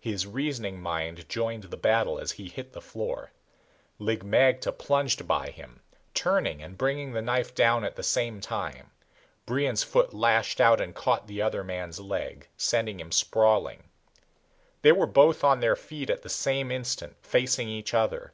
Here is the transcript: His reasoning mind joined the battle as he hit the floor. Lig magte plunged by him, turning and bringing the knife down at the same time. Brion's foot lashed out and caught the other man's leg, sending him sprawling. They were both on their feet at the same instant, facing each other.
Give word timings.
His 0.00 0.26
reasoning 0.26 0.80
mind 0.80 1.28
joined 1.28 1.64
the 1.64 1.76
battle 1.76 2.18
as 2.18 2.32
he 2.32 2.48
hit 2.48 2.72
the 2.72 2.80
floor. 2.80 3.32
Lig 3.98 4.24
magte 4.24 4.78
plunged 4.78 5.28
by 5.28 5.50
him, 5.50 5.82
turning 6.14 6.62
and 6.62 6.78
bringing 6.78 7.12
the 7.12 7.20
knife 7.20 7.54
down 7.54 7.84
at 7.84 7.94
the 7.94 8.02
same 8.02 8.40
time. 8.40 8.92
Brion's 9.44 9.82
foot 9.82 10.14
lashed 10.14 10.58
out 10.58 10.80
and 10.80 10.94
caught 10.94 11.26
the 11.26 11.42
other 11.42 11.62
man's 11.62 12.00
leg, 12.00 12.48
sending 12.56 12.98
him 12.98 13.12
sprawling. 13.12 13.82
They 14.80 14.92
were 14.92 15.04
both 15.06 15.44
on 15.44 15.60
their 15.60 15.76
feet 15.76 16.08
at 16.08 16.22
the 16.22 16.30
same 16.30 16.70
instant, 16.70 17.16
facing 17.20 17.68
each 17.68 17.92
other. 17.92 18.32